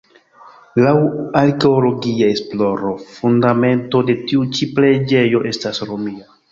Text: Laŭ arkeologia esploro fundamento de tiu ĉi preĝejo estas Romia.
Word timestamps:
Laŭ 0.85 0.93
arkeologia 1.41 2.31
esploro 2.37 2.97
fundamento 3.19 4.05
de 4.11 4.19
tiu 4.27 4.51
ĉi 4.57 4.71
preĝejo 4.81 5.49
estas 5.55 5.89
Romia. 5.93 6.31